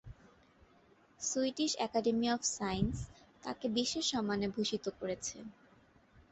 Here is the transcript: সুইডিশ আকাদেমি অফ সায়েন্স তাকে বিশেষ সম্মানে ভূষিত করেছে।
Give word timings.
সুইডিশ 1.21 1.71
আকাদেমি 1.85 2.27
অফ 2.31 2.41
সায়েন্স 2.51 2.95
তাকে 3.43 3.65
বিশেষ 3.77 4.03
সম্মানে 4.13 4.47
ভূষিত 4.55 4.85
করেছে। 4.99 5.37